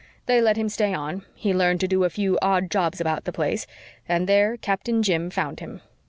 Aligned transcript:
They 0.25 0.41
let 0.41 0.57
him 0.57 0.67
stay 0.67 0.95
on 0.95 1.25
he 1.35 1.53
learned 1.53 1.79
to 1.81 1.87
do 1.87 2.05
a 2.05 2.09
few 2.09 2.39
odd 2.41 2.71
jobs 2.71 2.99
about 2.99 3.25
the 3.25 3.31
place 3.31 3.67
and 4.09 4.27
there 4.27 4.57
Captain 4.57 5.03
Jim 5.03 5.29
found 5.29 5.59
him. 5.59 5.81